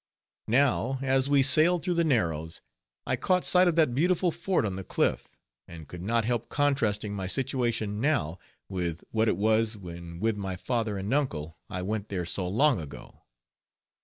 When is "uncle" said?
11.13-11.59